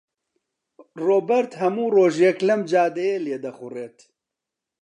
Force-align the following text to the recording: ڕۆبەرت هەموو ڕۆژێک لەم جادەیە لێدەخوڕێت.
ڕۆبەرت 1.05 1.51
هەموو 1.61 1.93
ڕۆژێک 1.95 2.37
لەم 2.47 2.61
جادەیە 2.71 3.17
لێدەخوڕێت. 3.25 3.97